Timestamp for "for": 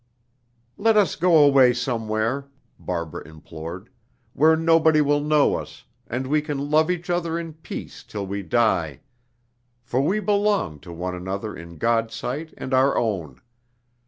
9.83-10.01